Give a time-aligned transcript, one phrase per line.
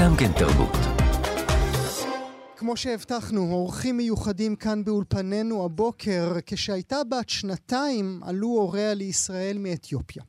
[0.00, 0.89] גם כן תרבות.
[2.60, 6.36] כמו שהבטחנו, אורחים מיוחדים כאן באולפנינו הבוקר.
[6.46, 10.22] כשהייתה בת שנתיים עלו הוריה לישראל מאתיופיה.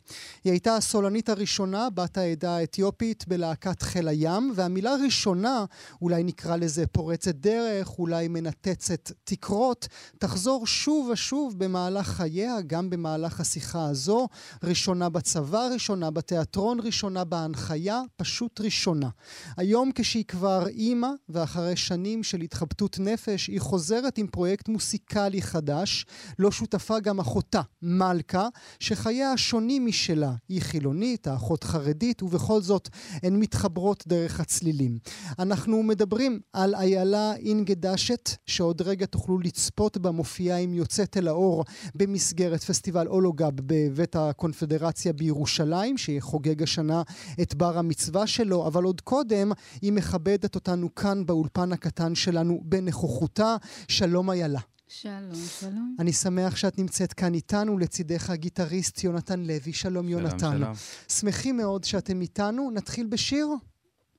[0.43, 5.65] היא הייתה הסולנית הראשונה, בת העדה האתיופית, בלהקת חיל הים, והמילה ראשונה,
[6.01, 9.87] אולי נקרא לזה פורצת דרך, אולי מנתצת תקרות,
[10.19, 14.27] תחזור שוב ושוב במהלך חייה, גם במהלך השיחה הזו.
[14.63, 19.09] ראשונה בצבא, ראשונה בתיאטרון, ראשונה בהנחיה, פשוט ראשונה.
[19.57, 26.05] היום כשהיא כבר אימא, ואחרי שנים של התחבטות נפש, היא חוזרת עם פרויקט מוסיקלי חדש.
[26.39, 28.47] לא שותפה גם אחותה, מלכה,
[28.79, 30.33] שחייה שונים משלה.
[30.49, 32.89] היא חילונית, האחות חרדית, ובכל זאת
[33.23, 34.97] הן מתחברות דרך הצלילים.
[35.39, 41.65] אנחנו מדברים על איילה אינגדשת, שעוד רגע תוכלו לצפות בה מופיעה עם יוצאת אל האור
[41.95, 47.01] במסגרת פסטיבל אולוגב בבית הקונפדרציה בירושלים, שחוגג השנה
[47.41, 52.61] את בר המצווה שלו, אבל עוד קודם היא מכבדת אותנו כאן באולפן הקטן האולפן שלנו
[52.63, 53.55] בנוכחותה.
[53.87, 54.59] שלום איילה.
[54.87, 55.95] שלום, שלום.
[55.99, 59.73] אני שמח שאת נמצאת כאן איתנו, לצידך הגיטריסט יונתן לוי.
[59.73, 60.37] שלום, יונתן.
[60.37, 60.73] שלום, שלום.
[61.07, 62.71] שמחים מאוד שאתם איתנו.
[62.71, 63.47] נתחיל בשיר?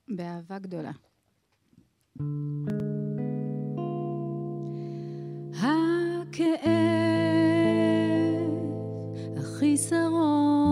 [0.08, 0.92] באהבה גדולה.
[5.54, 6.62] הכאב,
[9.36, 10.72] החיסרון,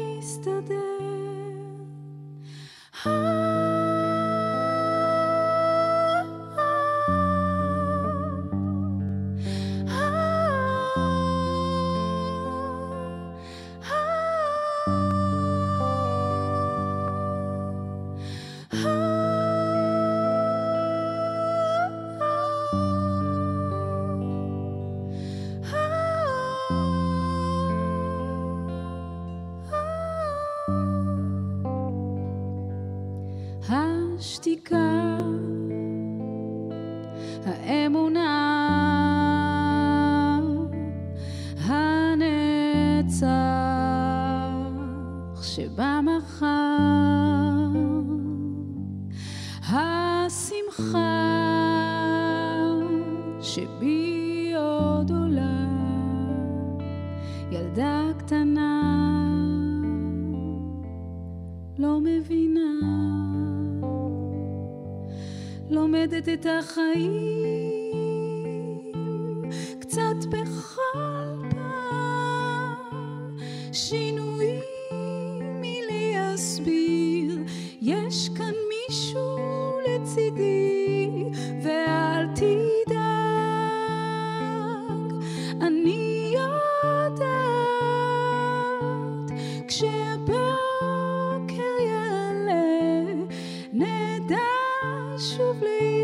[0.00, 0.74] השתיקה,
[53.54, 55.66] שבי עוד עולה,
[57.50, 58.82] ילדה קטנה
[61.78, 62.70] לא מבינה
[65.70, 67.73] לומדת את החיים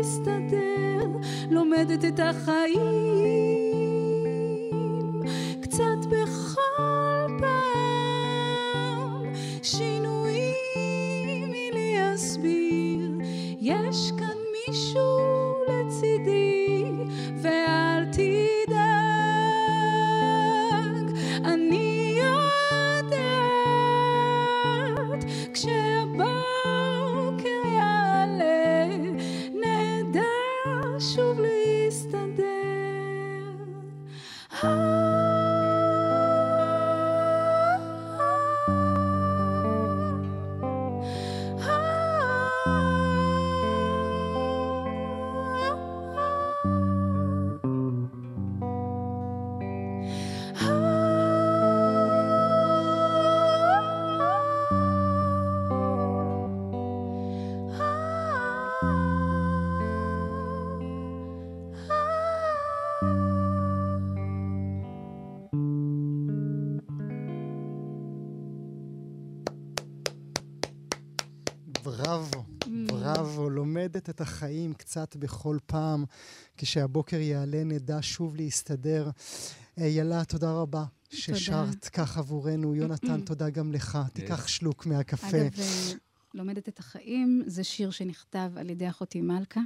[0.01, 1.17] להסתדר,
[1.49, 3.50] לומדת את החיים
[74.01, 76.05] לומדת את החיים קצת בכל פעם.
[76.57, 79.09] כשהבוקר יעלה נדע שוב להסתדר.
[79.77, 82.75] איילה, תודה רבה ששרת כך עבורנו.
[82.75, 83.97] יונתן, תודה גם לך.
[84.13, 85.27] תיקח שלוק מהקפה.
[85.27, 85.93] אגב, אה,
[86.33, 89.61] לומדת את החיים, זה שיר שנכתב על ידי אחותי מלכה,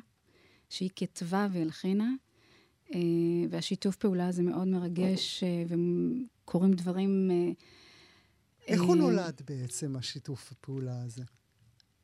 [0.69, 2.09] שהיא כתבה והלחינה,
[2.93, 2.99] אה,
[3.49, 7.31] והשיתוף פעולה הזה מאוד מרגש, אה, וקורים דברים...
[7.31, 7.51] אה,
[8.67, 11.23] איך הוא אה, נולד בעצם, השיתוף הפעולה הזה?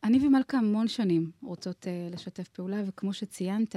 [0.03, 3.75] אני ומלכה המון שנים רוצות uh, לשתף פעולה, וכמו שציינת,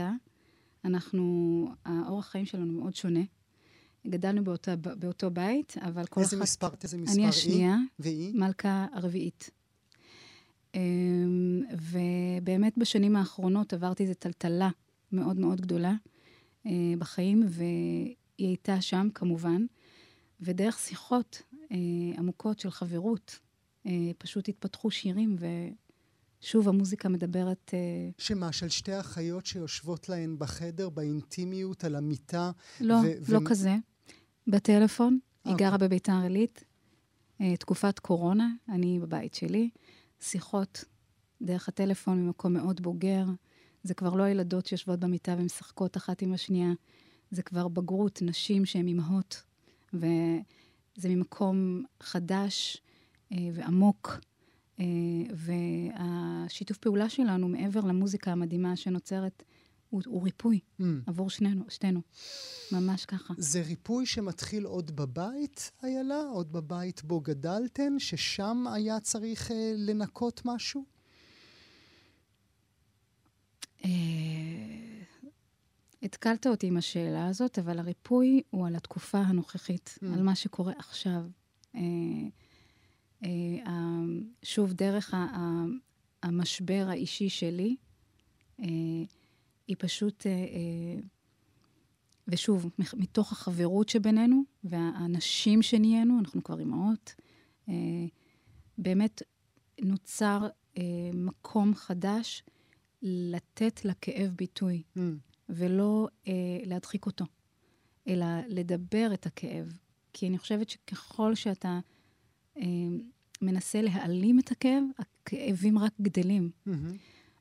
[0.84, 3.20] אנחנו, האורח חיים שלנו מאוד שונה.
[4.06, 6.42] גדלנו באותו, באותו בית, אבל כל איזה אחת...
[6.42, 7.28] מספר, איזה מספר אני?
[7.28, 8.34] השנייה, והיא?
[8.34, 9.50] מלכה הרביעית.
[10.74, 14.70] אמ, ובאמת בשנים האחרונות עברתי איזו טלטלה
[15.12, 15.94] מאוד מאוד גדולה
[16.66, 19.66] אה, בחיים, והיא הייתה שם כמובן,
[20.40, 21.42] ודרך שיחות
[21.72, 21.76] אה,
[22.18, 23.38] עמוקות של חברות,
[23.86, 25.36] אה, פשוט התפתחו שירים,
[26.44, 27.70] ושוב המוזיקה מדברת...
[27.74, 32.50] אה, שמה, של שתי אחיות שיושבות להן בחדר, באינטימיות, על המיטה?
[32.80, 33.76] לא, ו- לא ו- כזה.
[34.46, 35.66] בטלפון, היא אוקיי.
[35.66, 36.64] גרה בביתר עילית,
[37.40, 39.70] אה, תקופת קורונה, אני בבית שלי,
[40.20, 40.84] שיחות
[41.42, 43.24] דרך הטלפון ממקום מאוד בוגר.
[43.82, 46.72] זה כבר לא הילדות שיושבות במיטה ומשחקות אחת עם השנייה,
[47.30, 49.42] זה כבר בגרות, נשים שהן אימהות,
[49.94, 52.82] וזה ממקום חדש
[53.32, 54.18] אה, ועמוק.
[54.80, 54.84] אה,
[55.34, 59.42] והשיתוף פעולה שלנו, מעבר למוזיקה המדהימה שנוצרת,
[59.90, 60.84] הוא, הוא ריפוי Mm.
[61.06, 62.00] עבור שנינו, שתינו.
[62.72, 63.34] ממש ככה.
[63.38, 66.20] זה ריפוי שמתחיל עוד בבית, איילה?
[66.32, 70.84] עוד בבית בו גדלתן, ששם היה צריך אה, לנקות משהו?
[73.84, 73.90] אה,
[76.02, 80.06] התקלת אותי עם השאלה הזאת, אבל הריפוי הוא על התקופה הנוכחית, Mm.
[80.14, 81.22] על מה שקורה עכשיו.
[81.74, 81.80] אה,
[84.42, 85.14] שוב, דרך
[86.22, 87.76] המשבר האישי שלי,
[88.60, 88.66] אה,
[89.66, 91.00] היא פשוט, אה, אה,
[92.28, 97.14] ושוב, מתוך החברות שבינינו והאנשים שנהיינו, אנחנו כבר אימהות,
[97.68, 97.74] אה,
[98.78, 99.22] באמת
[99.82, 100.48] נוצר
[100.78, 100.82] אה,
[101.14, 102.42] מקום חדש
[103.02, 105.00] לתת לכאב ביטוי, Mm.
[105.48, 106.32] ולא אה,
[106.64, 107.24] להדחיק אותו,
[108.08, 109.78] אלא לדבר את הכאב.
[110.12, 111.80] כי אני חושבת שככל שאתה
[112.56, 112.62] אה,
[113.42, 116.50] מנסה להעלים את הכאב, הכאבים רק גדלים.
[116.66, 116.96] מהמם.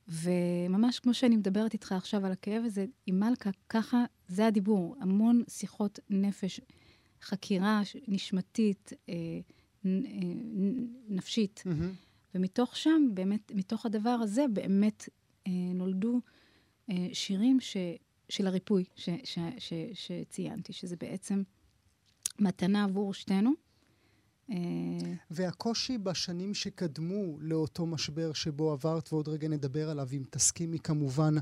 [0.07, 4.95] וממש כמו שאני מדברת איתך עכשיו על הכאב הזה, עם מלכה, ככה זה הדיבור.
[4.99, 6.59] המון שיחות נפש,
[7.21, 9.13] חקירה ש- נשמתית, אה,
[9.85, 10.11] נ- אה,
[11.09, 11.63] נפשית.
[11.65, 11.91] מהמם.
[12.35, 15.09] ומתוך שם, באמת, מתוך הדבר הזה, באמת
[15.47, 16.21] אה, נולדו
[16.89, 17.77] אה, שירים ש,
[18.29, 21.43] של הריפוי ש, ש, ש, שציינתי, שזה בעצם
[22.39, 23.51] מתנה עבור שתינו.
[24.51, 24.55] אה,
[25.31, 31.35] והקושי בשנים שקדמו לאותו משבר שבו עברת, ועוד רגע נדבר עליו, אם תסכימי כמובן,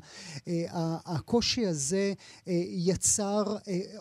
[0.47, 2.13] אה, הקושי הזה
[2.47, 3.43] אה, יצר,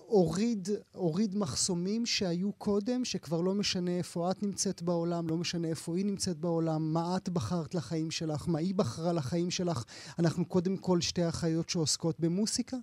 [0.06, 5.96] הוריד, הוריד מחסומים שהיו קודם, שכבר לא משנה איפה את נמצאת בעולם, לא משנה איפה
[5.96, 9.84] היא נמצאת בעולם, מה את בחרת לחיים שלך, מה היא בחרה לחיים שלך.
[10.18, 12.76] אנחנו קודם כל שתי אחיות שעוסקות במוסיקה?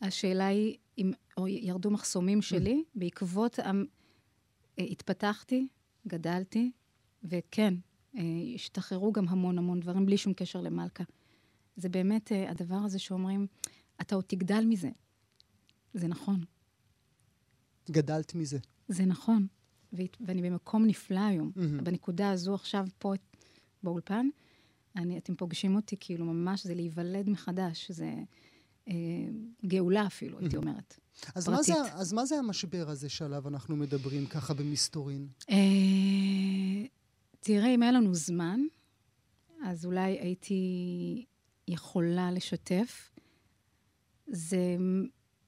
[0.00, 1.12] השאלה היא אם
[1.46, 3.58] ירדו מחסומים שלי בעקבות,
[4.78, 5.68] התפתחתי,
[6.06, 6.70] גדלתי,
[7.24, 7.74] וכן,
[8.16, 8.22] אה,
[8.54, 11.04] השתחררו גם המון המון דברים בלי שום קשר למלכה.
[11.76, 13.46] זה באמת אה, הדבר הזה שאומרים,
[14.00, 14.90] אתה עוד תגדל מזה.
[15.94, 16.44] זה נכון,
[17.90, 18.58] גדלת מזה.
[18.88, 19.46] זה נכון.
[20.20, 21.52] ואני במקום נפלא היום.
[21.56, 21.84] מהמם.
[21.84, 23.12] בנקודה הזו עכשיו פה
[23.82, 24.28] באולפן,
[24.96, 28.22] אני, אתם פוגשים אותי כאילו ממש, זה להיוולד מחדש, זה אה,
[29.66, 31.00] גאולה אפילו, הייתי אומרת.
[31.34, 31.72] אז מה, זה.
[31.92, 35.28] אז מה זה המשבר הזה שעליו אנחנו מדברים ככה במסתורין?
[35.50, 35.56] אה,
[37.40, 38.60] תראה, אם היה לנו זמן,
[39.64, 41.24] אז אולי הייתי
[41.68, 43.10] יכולה לשתף.
[44.26, 44.76] זה,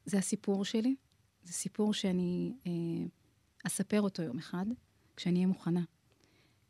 [0.05, 0.97] זה הסיפור שלי,
[1.45, 2.73] זה סיפור שאני אה,
[3.67, 4.67] אספר אותו יום אחד,
[5.17, 5.85] כשאני אהיה מוכנה.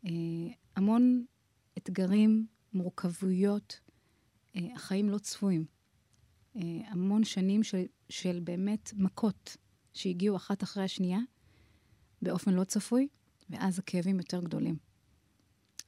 [0.06, 0.11] אה,
[0.76, 1.25] המון
[1.78, 3.80] אתגרים, מורכבויות,
[4.56, 5.64] אה, החיים לא צפויים.
[6.56, 9.56] אה, המון שנים של, של באמת מכות
[9.94, 11.18] שהגיעו אחת אחרי השנייה,
[12.22, 13.08] באופן לא צפוי,
[13.50, 14.76] ואז הכאבים יותר גדולים.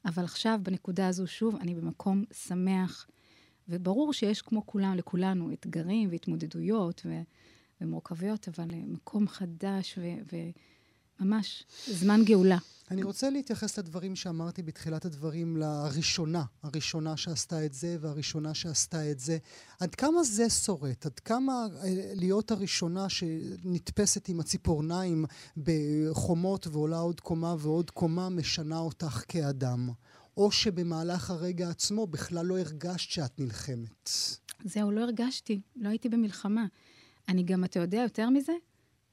[0.05, 3.07] אבל עכשיו, בנקודה הזו, שוב, אני במקום שמח,
[3.69, 7.23] וברור שיש כמו כולם, לכולנו, אתגרים והתמודדויות ו-
[7.81, 10.51] ומורכבויות, אבל אה, מקום חדש ו-
[11.21, 12.59] וממש זמן גאולה.
[12.91, 19.19] אני רוצה להתייחס לדברים שאמרתי בתחילת הדברים, לראשונה, הראשונה שעשתה את זה והראשונה שעשתה את
[19.19, 19.39] זה.
[19.81, 21.07] עד כמה זה שורט?
[21.07, 25.25] עד כמה אה, להיות הראשונה שנתפסת עם הציפורניים
[25.57, 29.91] בחומות ועולה עוד קומה ועוד קומה, משנה אותך כאדם?
[30.37, 34.11] או שבמהלך הרגע עצמו בכלל לא הרגשת שאת נלחמת?
[34.65, 36.67] זהו, לא הרגשתי, לא הייתי במלחמה.
[37.29, 38.53] אני גם, אתה יודע, יותר מזה,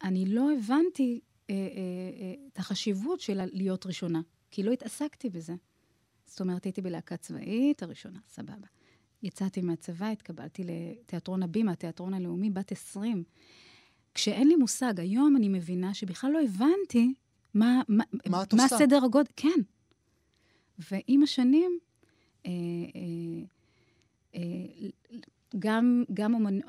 [0.03, 4.21] אני לא הבנתי את החשיבות של להיות ראשונה,
[4.51, 5.53] כי לא התעסקתי בזה.
[6.25, 8.67] זאת אומרת, הייתי בלהקה צבאית הראשונה, סבבה.
[9.23, 13.23] יצאתי מהצבא, התקבלתי לתיאטרון הבימה, התיאטרון הלאומי, בת 20.
[14.13, 17.13] כשאין לי מושג, היום אני מבינה שבכלל לא הבנתי
[17.53, 18.67] מה, מה, מה מה?
[18.67, 19.59] סדר הגודל, כן.
[20.79, 21.79] ועם השנים,
[22.45, 22.51] אה,
[22.95, 23.45] אה,
[24.35, 24.41] אה,
[25.59, 26.59] גם, גם אומנ,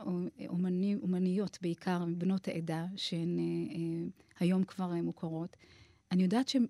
[0.48, 4.08] אומני, אומניות, בעיקר בנות העדה, שהן אה, אה,
[4.40, 5.56] היום כבר אה, מוכרות,
[6.12, 6.66] אני יודעת שהן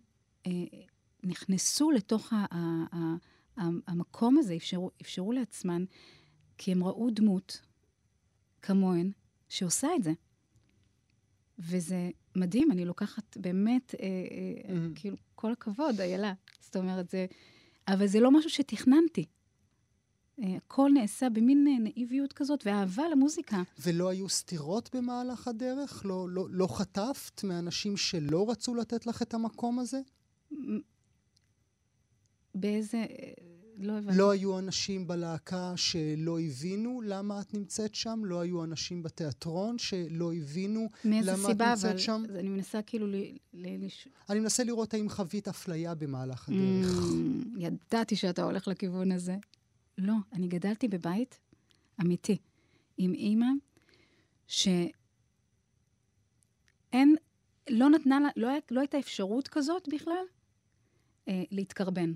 [0.46, 0.52] אה,
[1.24, 2.56] נכנסו לתוך ה, ה,
[2.92, 3.14] ה,
[3.56, 5.84] ה, המקום הזה, אפשרו, אפשרו לעצמן,
[6.58, 7.60] כי הם ראו דמות
[8.62, 9.10] כמוהן
[9.48, 10.12] שעושה את זה.
[11.58, 15.00] וזה מדהים, אני לוקחת באמת, אה, אה, Mhm.
[15.00, 16.32] כאילו, כל הכבוד, איילה.
[16.60, 17.26] זאת אומרת, זה...
[17.88, 19.24] אבל זה לא משהו שתכננתי.
[20.42, 23.62] אה, הכל נעשה במין אה, נאיביות כזאת, ואהבה למוזיקה.
[23.78, 26.02] ולא היו סתירות במהלך הדרך?
[26.04, 30.00] לא, לא, לא חטפת מאנשים שלא רצו לתת לך את המקום הזה?
[32.54, 32.98] באיזה...
[32.98, 33.32] אה,
[33.78, 34.18] לא הבנתי.
[34.18, 38.22] לא היו אנשים בלהקה שלא הבינו למה את נמצאת שם?
[38.24, 42.24] לא היו אנשים בתיאטרון שלא הבינו מאיזה למה את סיבה, נמצאת אבל שם?
[42.34, 43.14] אני מנסה כאילו ל...
[43.54, 43.66] ל...
[44.30, 47.00] אני מנסה לראות האם חווית אפליה במהלך הדרך.
[47.02, 49.36] Mm, ידעתי שאתה הולך לכיוון הזה.
[49.98, 51.40] לא, אני גדלתי בבית
[52.00, 52.36] אמיתי,
[52.98, 53.46] עם אימא,
[54.46, 54.76] שאין,
[57.70, 60.24] לא נתנה לה, לא, לא הייתה אפשרות כזאת בכלל
[61.28, 62.12] אה, להתקרבן.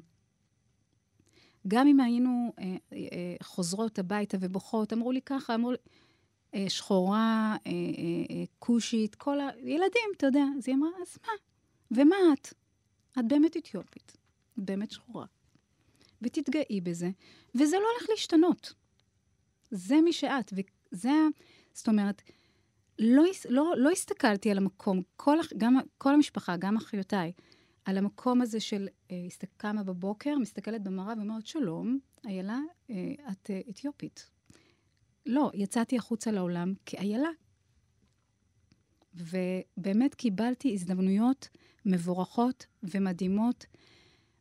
[1.69, 5.79] גם אם היינו אה, אה, חוזרות הביתה ובוכות, אמרו לי ככה, אמרו לי,
[6.55, 10.45] אה, שחורה, אה, אה, אה, כושית, כל הילדים, אתה יודע.
[10.59, 11.33] אז היא אמרה, אז מה?
[11.91, 12.55] ומה את?
[13.19, 14.17] את באמת אתיופית,
[14.55, 15.27] את באמת שחורה.
[16.23, 17.11] ותתגאי בזה,
[17.55, 18.75] וזה לא הולך להשתנות.
[19.71, 21.29] זה מי שאת, וזה, ה-
[21.73, 22.23] זאת אומרת,
[22.99, 27.33] לא, לא, לא הסתכלתי על המקום, כל, גם, כל המשפחה, גם אחיותיי,
[27.85, 29.17] על המקום הזה של אה,
[29.57, 32.59] קמה בבוקר, מסתכלת במראה ואומרת, שלום, איילה,
[32.91, 34.31] אה, את אה, אתיופית.
[35.27, 37.29] לא, יצאתי החוצה לעולם כאיילה.
[39.15, 41.49] ובאמת קיבלתי הזדמנויות
[41.87, 43.67] מבורכות ומדהימות,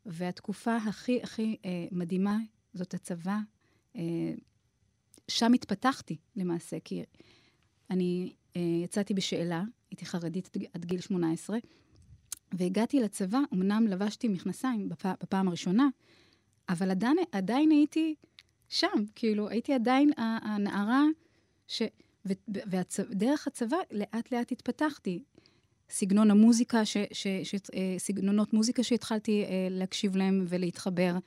[0.10, 2.38] והתקופה הכי הכי אה, מדהימה
[2.74, 3.38] זאת הצבא.
[3.96, 4.34] אה,
[5.28, 7.04] שם התפתחתי למעשה, כי
[7.90, 11.58] אני אה, יצאתי בשאלה, הייתי חרדית עד- גיל 18,
[12.52, 15.06] והגעתי לצבא, אמנם לבשתי מכנסיים בפ...
[15.06, 15.88] בפעם הראשונה,
[16.70, 18.16] אבל עדיין, עדיין הייתי
[18.70, 21.04] שם, כאילו, הייתי עדיין הנערה
[21.68, 21.82] ש...
[22.26, 25.24] ודרך הצבא לאט לאט התפתחתי.
[25.90, 31.18] סגנון המוזיקה, ש, ש, ש, אה, סגנונות מוזיקה שהתחלתי אה, להקשיב להם ולהתחבר,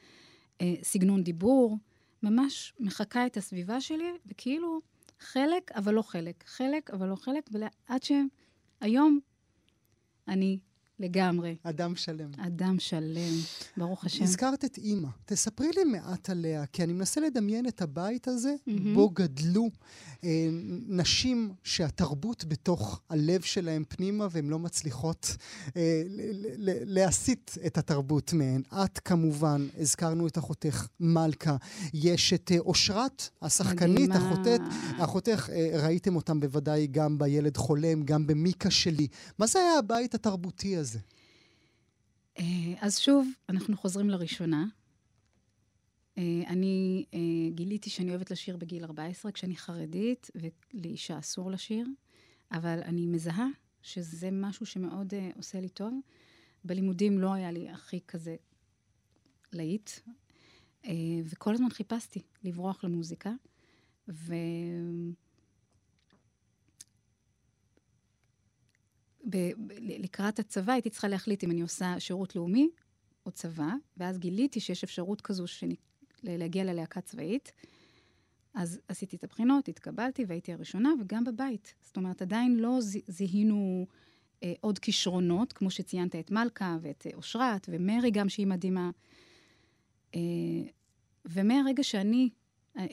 [0.60, 1.78] אה, סגנון דיבור,
[2.22, 4.80] ממש מחקה את הסביבה שלי, וכאילו
[5.20, 9.20] חלק, אבל לא חלק, חלק, אבל לא חלק, ועד שהיום
[10.28, 10.58] אני
[11.02, 12.30] לגמרי אדם שלם.
[12.38, 13.32] אדם שלם,
[13.76, 14.24] ברוך השם.
[14.24, 15.08] הזכרת את אימא.
[15.24, 18.94] תספרי לי מעט עליה, כי אני מנסה לדמיין את הבית הזה, מהמם.
[18.94, 19.68] בו גדלו
[20.24, 20.48] אה,
[20.88, 25.36] נשים שהתרבות בתוך הלב שלהם פנימה, והן לא מצליחות
[25.76, 28.62] אה, ל- ל- להסיט את התרבות מהן.
[28.84, 31.56] את כמובן, הזכרנו את אחותך מלכה.
[31.94, 34.32] יש את אה, אושרת, השחקנית, מדהימה.
[34.32, 34.62] אחותך,
[34.98, 39.06] אחותך, אה, ראיתם אותם בוודאי גם בילד חולם, גם במיקה שלי.
[39.38, 40.91] מה זה היה הבית התרבותי הזה?
[42.38, 42.44] אה,
[42.80, 44.66] אז שוב, אנחנו חוזרים לראשונה.
[46.18, 47.18] אה, אני אה,
[47.54, 51.86] גיליתי שאני אוהבת לשיר בגיל 14, כשאני חרדית, ולאישה אסור לשיר,
[52.52, 53.46] אבל אני מזהה
[53.82, 55.94] שזה משהו שמאוד עושה לי טוב.
[56.64, 58.36] בלימודים לא היה לי הכי כזה
[59.52, 59.90] להיט,
[61.24, 63.32] וכל הזמן חיפשתי לברוח למוזיקה,
[64.08, 64.34] ו...
[69.30, 69.36] ב-
[69.66, 72.68] ב- לקראת הצבא הייתי צריכה להחליט אם אני עושה שירות לאומי
[73.26, 75.74] או צבא, ואז גיליתי שיש אפשרות כזו שאני,
[76.22, 77.52] להגיע ללהקה צבאית.
[78.54, 81.74] אז עשיתי את הבחינות, התקבלתי והייתי הראשונה, וגם בבית.
[81.82, 83.86] זאת אומרת, עדיין לא ז- זיהינו
[84.42, 88.90] אה, עוד כישרונות, כמו שציינת את מלכה ואת אה, אושרת, ומרי גם, שהיא מדהימה.
[90.14, 90.20] אה,
[91.24, 92.28] ומהרגע שאני
[92.76, 92.86] אה, אה,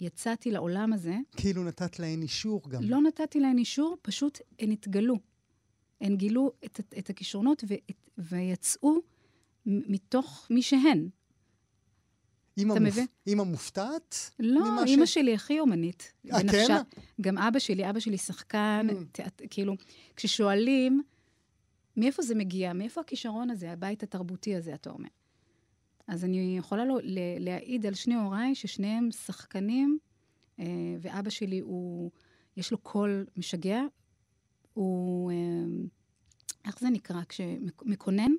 [0.00, 2.82] יצאתי לעולם הזה, כאילו נתת להן אישור גם.
[2.82, 5.14] לא נתתי להן אישור, פשוט הן התגלו.
[6.02, 8.94] הן גילו את, את הכישרונות ואת, ויצאו
[9.66, 11.08] מתוך מי שהן.
[12.58, 12.94] אימא, מופ...
[13.26, 14.30] אימא מופתעת?
[14.38, 16.12] לא, אימא ש- שלי הכי אומנית.
[16.32, 16.38] אה.
[16.52, 16.74] כן?
[17.20, 18.94] גם אבא שלי, אבא שלי שחקן, Mm.
[19.12, 19.74] תיאט, כאילו,
[20.16, 21.02] כששואלים,
[21.96, 22.72] מאיפה זה מגיע?
[22.72, 25.08] מאיפה הכישרון הזה, הבית התרבותי הזה, אתה אומר?
[26.06, 26.98] אז אני יכולה לו,
[27.38, 29.98] להעיד על שני הוריי ששניהם שחקנים,
[30.58, 30.64] אה,
[31.00, 32.10] ואבא שלי הוא,
[32.56, 33.80] יש לו קול משגע.
[34.74, 35.36] הוא, אה,
[36.64, 37.20] איך זה נקרא?
[37.28, 38.32] כשמקונן.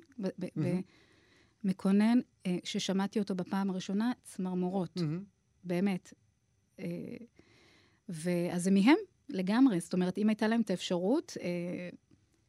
[1.64, 5.00] מקונן, אה, ששמעתי אותו בפעם הראשונה, צמרמורות.
[5.64, 6.12] באמת.
[6.80, 6.86] אה,
[8.08, 8.96] ואז זה מהם
[9.28, 9.80] לגמרי.
[9.80, 11.88] זאת אומרת, אם הייתה להם את האפשרות אה,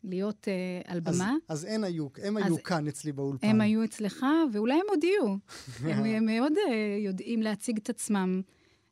[0.04, 1.36] להיות אה, על במה...
[1.48, 3.48] אז, אז הם היו, הם היו כאן אצלי באולפן.
[3.48, 5.36] הם היו אצלך, ואולי הם עוד יהיו.
[5.94, 8.42] הם, הם מאוד אה, יודעים להציג את עצמם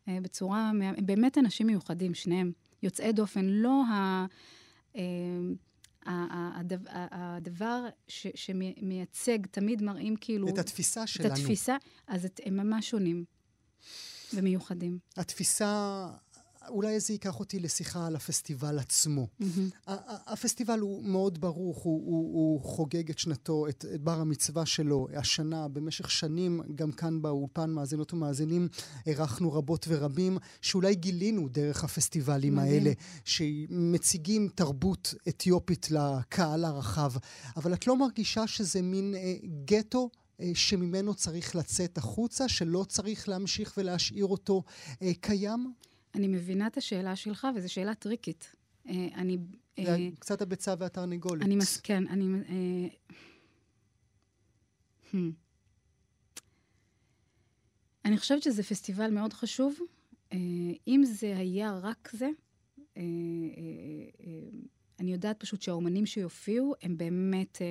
[0.07, 0.69] אה, בצורה...
[0.69, 2.51] הם באמת אנשים מיוחדים, שניהם.
[2.83, 4.25] יוצאי דופן, לא ה...
[4.95, 5.01] אה,
[7.12, 10.50] הדבר ש, שמייצג, תמיד מראים כאילו...
[10.50, 11.33] את התפיסה שלנו.
[11.33, 13.25] את התפיסה, אז הם ממש שונים
[14.33, 15.00] ומיוחדים.
[15.17, 16.07] התפיסה
[16.70, 19.27] אולי זה ייקח אותי לשיחה על הפסטיבל עצמו.
[19.41, 19.91] Mm-hmm.
[20.27, 25.08] הפסטיבל הוא מאוד ברוך, הוא, הוא, הוא חוגג את שנתו, את, את בר המצווה שלו.
[25.15, 28.67] השנה, במשך שנים, גם כאן באולפן, מאזינות ומאזינים,
[29.05, 32.72] אירחנו רבות ורבים, שאולי גילינו דרך הפסטיבלים מדהים.
[32.72, 32.91] האלה,
[33.25, 37.13] שמציגים תרבות אתיופית לקהל הרחב.
[37.58, 40.10] אבל את לא מרגישה שזה מין אה, גטו?
[40.39, 44.63] אה, שממנו צריך לצאת החוצה, שלא צריך להמשיך ולהשאיר אותו
[45.01, 45.74] אה, קיים?
[46.15, 48.55] אני מבינה את השאלה שלך, וזו שאלה טריקית.
[48.88, 49.38] אה, אני...
[49.79, 51.41] זה אה, קצת הביצה והתרנגולת.
[51.41, 51.77] אני מס...
[51.77, 52.24] כן, אני...
[55.12, 55.17] hmm.
[58.05, 59.79] אני חושבת שזה פסטיבל מאוד חשוב.
[60.88, 62.29] אם זה היה רק זה,
[65.00, 67.62] אני יודעת פשוט שהאומנים שיופיעו הם באמת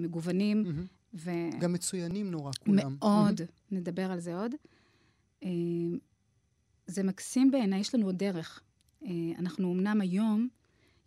[0.00, 0.64] מגוונים.
[0.66, 1.14] Mm-hmm.
[1.14, 1.30] ו...
[1.60, 2.96] גם מצוינים נורא כולם.
[3.00, 3.44] מאוד, mm-hmm.
[3.70, 4.54] נדבר על זה עוד.
[6.86, 8.62] זה מקסים בעיניי, יש לנו עוד דרך.
[9.04, 10.48] אה, אנחנו אמנם היום,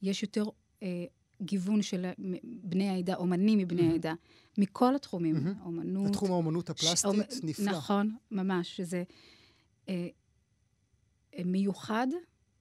[0.01, 0.45] יש יותר
[0.83, 1.05] אה,
[1.41, 2.05] גיוון של
[2.43, 3.91] בני העדה, אומנים מבני mm-hmm.
[3.91, 4.13] העדה,
[4.57, 5.65] מכל התחומים, mm-hmm.
[5.65, 6.07] אומנות...
[6.11, 7.43] בתחום האומנות הפלסטית, ש...
[7.43, 7.71] נפלא.
[7.71, 9.03] נכון, ממש, שזה
[9.89, 10.07] אה,
[11.37, 12.07] אה, מיוחד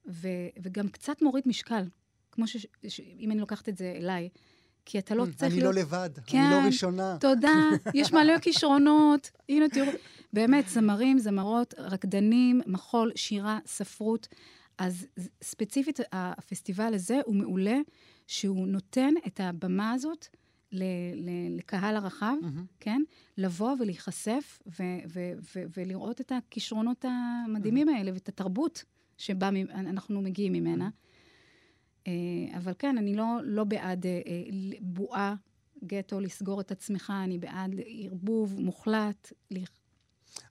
[0.08, 0.28] ו,
[0.62, 1.84] וגם קצת מוריד משקל,
[2.32, 2.66] כמו ש...
[2.88, 3.00] ש...
[3.00, 4.28] אם אני לוקחת את זה אליי.
[4.86, 5.52] כי אתה לא mm, צריך להיות...
[5.52, 7.16] אני לא לבד, כן, אני לא ראשונה.
[7.20, 7.54] תודה,
[7.94, 9.30] יש מלא כישרונות.
[9.48, 9.92] הנה, תראו,
[10.32, 14.28] באמת, זמרים, זמרות, רקדנים, מחול, שירה, ספרות.
[14.78, 15.06] אז
[15.42, 17.78] ספציפית, הפסטיבל הזה הוא מעולה,
[18.26, 20.26] שהוא נותן את הבמה הזאת
[21.56, 22.60] לקהל הרחב, mm-hmm.
[22.80, 23.02] כן?
[23.38, 24.62] לבוא ולהיחשף
[25.76, 27.96] ולראות את הכישרונות המדהימים mm-hmm.
[27.96, 28.84] האלה ואת התרבות
[29.18, 30.88] שבה אנחנו מגיעים ממנה.
[32.06, 32.12] אה,
[32.58, 34.42] אבל כן, אני לא, לא בעד אה, אה,
[34.80, 35.34] בועה,
[35.84, 39.32] גטו, לסגור את עצמך, אני בעד ערבוב מוחלט.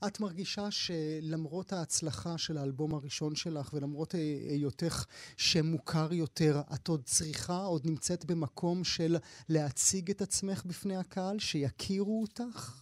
[0.07, 4.15] את מרגישה שלמרות ההצלחה של האלבום הראשון שלך ולמרות
[4.49, 5.05] היותך
[5.37, 9.17] שמוכר יותר, את עוד צריכה, עוד נמצאת במקום של
[9.49, 12.81] להציג את עצמך בפני הקהל, שיכירו אותך?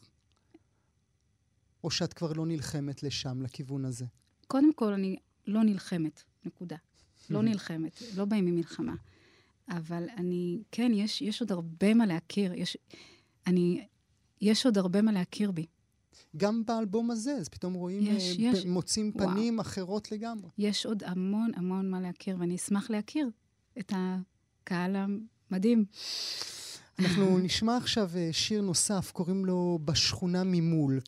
[1.84, 4.06] או שאת כבר לא נלחמת לשם, לכיוון הזה?
[4.48, 5.16] קודם כל, אני
[5.48, 6.78] לא נלחמת, נקודה.
[7.30, 8.96] לא נלחמת, לא באים ממלחמה.
[9.70, 12.54] אבל אני, כן, יש, יש עוד הרבה מה להכיר.
[12.54, 12.78] יש,
[13.48, 13.86] אני,
[14.42, 15.66] יש עוד הרבה מה להכיר בי.
[16.38, 18.66] גם באלבום הזה, אז פתאום רואים, יש, uh, יש.
[18.66, 19.68] מוצאים פנים וואו.
[19.68, 20.50] אחרות לגמרי.
[20.58, 23.30] יש עוד המון המון מה להכיר, ואני אשמח להכיר
[23.80, 25.86] את הקהל המדהים.
[27.00, 31.00] אנחנו נשמע עכשיו אה, שיר נוסף, קוראים לו בשכונה ממול.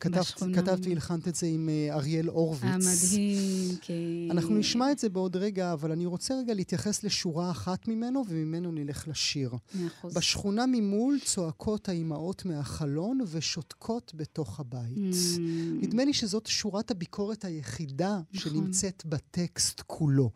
[0.53, 2.71] כתבת והלחנת את זה עם אה, אריאל הורוביץ.
[2.71, 4.31] המדהים, כן.
[4.31, 8.71] אנחנו נשמע את זה בעוד רגע, אבל אני רוצה רגע להתייחס לשורה אחת ממנו, וממנו
[8.71, 9.51] נלך לשיר.
[9.75, 14.97] מאה בשכונה ממול צועקות האימהות מהחלון ושותקות בתוך הבית.
[14.97, 15.39] Mm.
[15.81, 18.51] נדמה לי שזאת שורת הביקורת היחידה נכון.
[18.51, 20.31] שנמצאת בטקסט כולו.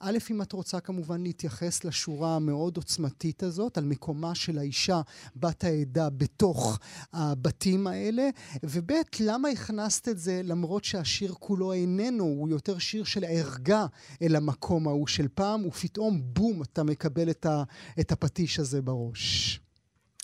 [0.00, 5.00] א', אם את רוצה כמובן להתייחס לשורה המאוד עוצמתית הזאת, על מקומה של האישה,
[5.36, 6.78] בת העדה, בתוך
[7.12, 8.28] הבתים האלה,
[8.62, 13.86] וב', למה הכנסת את זה למרות שהשיר כולו איננו, הוא יותר שיר של ערגה
[14.22, 17.62] אל המקום ההוא של פעם, ופתאום בום, אתה מקבל את, ה,
[18.00, 19.60] את הפטיש הזה בראש.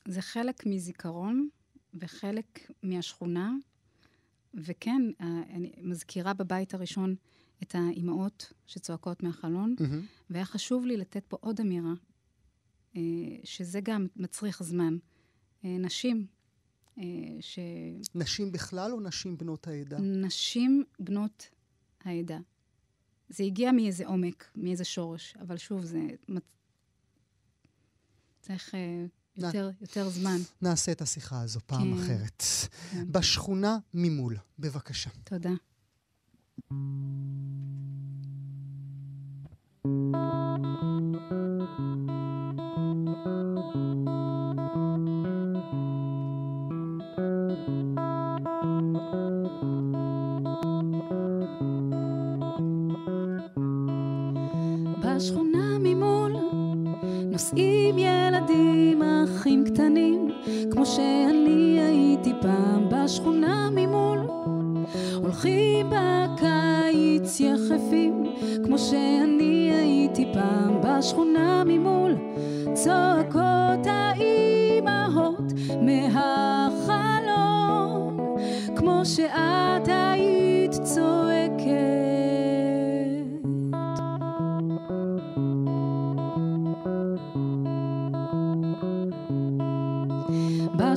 [0.09, 1.49] זה חלק מזיכרון
[1.95, 3.53] וחלק מהשכונה,
[4.55, 7.15] וכן, אה, אני מזכירה בבית הראשון
[7.63, 10.31] את האימהות שצועקות מהחלון, mm-hmm.
[10.31, 11.93] והיה חשוב לי לתת פה עוד אמירה,
[12.97, 13.03] אה,
[13.45, 14.97] שזה גם מצריך זמן.
[15.65, 16.27] אה, נשים,
[16.99, 17.05] אה,
[17.41, 17.59] ש...
[18.15, 19.99] נשים בכלל או נשים בנות העדה?
[19.99, 21.49] נשים בנות
[22.05, 22.39] העדה.
[23.29, 26.01] זה הגיע מאיזה עומק, מאיזה שורש, אבל שוב, זה
[28.41, 28.75] צריך
[29.37, 30.37] יותר, יותר זמן.
[30.63, 32.43] נעשה את השיחה הזו פעם כן, אחרת.
[32.91, 33.13] כן.
[33.13, 35.11] בשכונה ממול, בבקשה.
[35.25, 35.53] תודה.
[36.57, 37.80] Thank you.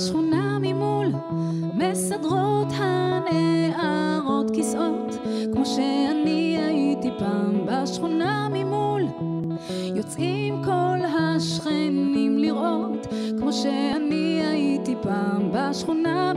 [0.03, 1.07] בשכונה ממול
[1.73, 5.17] מסדרות הנערות כיסאות
[5.53, 9.01] כמו שאני הייתי פעם בשכונה ממול.
[9.95, 13.07] יוצאים כל השכנים לראות
[13.39, 16.32] כמו שאני הייתי פעם בשכונה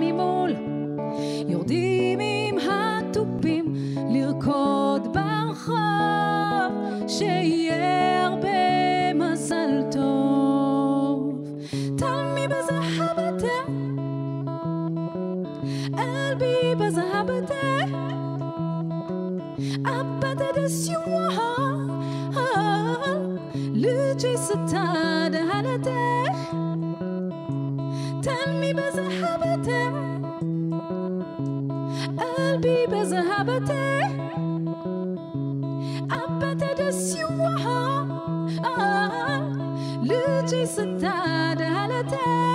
[28.86, 29.92] Tell me بذهبته
[32.18, 34.06] قلبي بذهبته
[36.12, 38.06] أبدا سواها
[40.04, 42.55] لجي ستاد هلته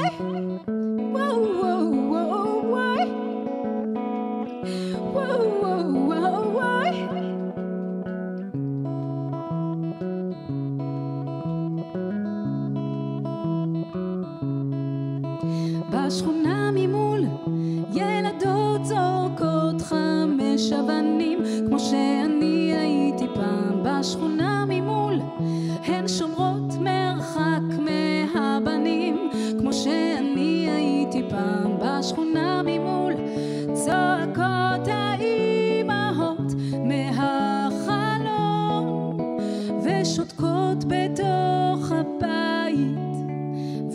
[39.84, 43.12] ושותקות בתוך הבית.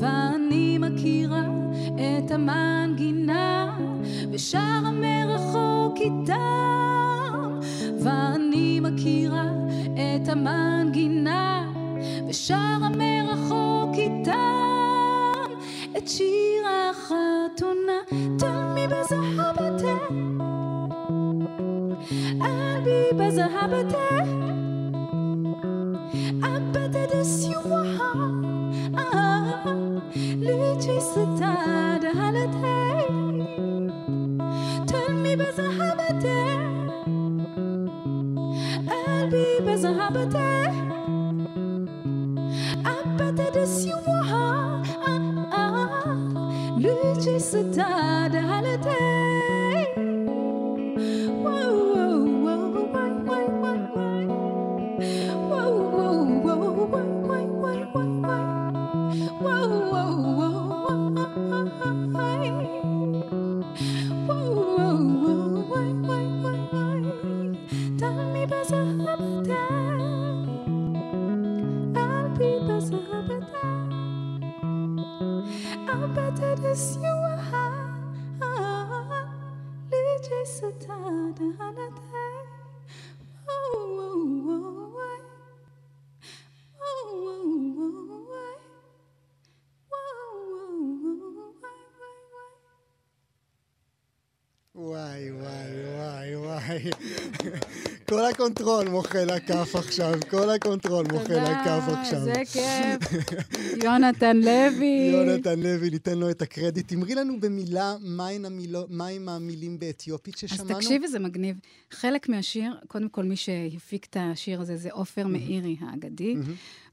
[0.01, 0.79] ואני
[1.95, 3.79] את המנגינה
[8.05, 8.81] ואני
[9.95, 11.73] את המנגינה
[12.29, 15.53] ושרה מרחוק איתם.
[15.97, 16.46] את שיר
[22.42, 24.22] قلبي بذهبته
[26.44, 28.14] أبدا سواها
[30.16, 33.06] لجي ستاد هلته
[34.88, 36.46] تلمي بذهبته
[38.90, 40.95] قلبي بذهبته أبدا
[98.47, 102.21] הקונטרול מוחא לכף עכשיו, כל הקונטרול מוחא לכף עכשיו.
[102.21, 103.25] תודה, זה כיף.
[103.85, 105.11] יונתן לוי.
[105.13, 106.93] יונתן לוי, ניתן לו את הקרדיט.
[106.93, 107.97] אמרי לנו במילה
[108.89, 110.71] מהם המילים באתיופית ששמענו.
[110.71, 111.61] אז תקשיבי, זה מגניב.
[111.91, 116.35] חלק מהשיר, קודם כל מי שהפיק את השיר הזה זה עופר מאירי האגדי.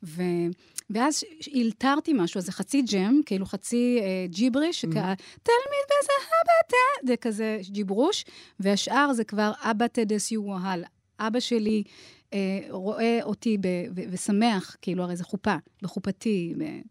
[0.03, 0.21] ו...
[0.89, 5.13] ואז הלתרתי משהו, אז זה חצי ג'ם, כאילו חצי אה, ג'יבריש, שכאלה,
[5.43, 8.25] תלמיד בזהבתה, זה כזה ג'יברוש,
[8.59, 10.83] והשאר זה כבר אבא תדס יוהל.
[11.27, 11.83] אבא שלי
[12.33, 16.53] אה, רואה אותי ב- ו- ושמח, כאילו, הרי זה חופה, בחופתי.
[16.57, 16.81] ב-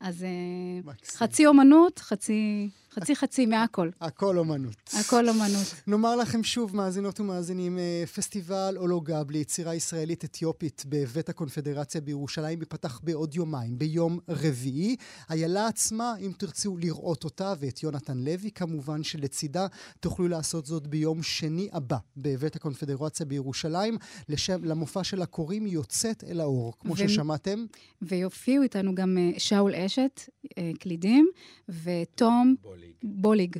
[0.00, 0.92] אז אה.
[1.16, 2.68] חצי אומנות, חצי...
[2.94, 3.90] חצי חצי מהכל.
[4.00, 4.90] הכל אומנות.
[5.00, 5.74] הכל אומנות.
[5.86, 13.00] נאמר לכם שוב, מאזינות ומאזינים, אה, פסטיבל אולוגב ליצירה ישראלית אתיופית בבית הקונפדרציה בירושלים ייפתח
[13.02, 14.96] בעוד יומיים, ביום רביעי.
[15.30, 19.66] איילה עצמה, אם תרצו לראות אותה, ואת יונתן לוי כמובן, שלצידה
[20.00, 23.98] תוכלו לעשות זאת ביום שני הבא בבית הקונפדרציה בירושלים.
[24.28, 26.96] לשם, למופע של הקוראים יוצאת אל האור, כמו ו...
[26.96, 27.64] ששמעתם.
[28.02, 30.20] ויופיעו איתנו גם אה, שאול אשת,
[30.58, 31.28] אה, קלידים,
[31.68, 33.56] ותום בוליג, בוליג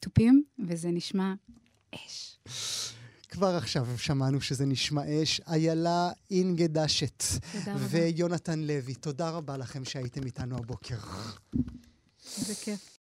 [0.00, 1.34] תופים, וזה נשמע
[1.94, 2.38] אש.
[3.28, 5.40] כבר עכשיו שמענו שזה נשמע אש.
[5.40, 7.22] איילה אינגדשת
[7.78, 10.98] ויונתן לוי, תודה רבה לכם שהייתם איתנו הבוקר.
[12.38, 12.95] איזה כיף.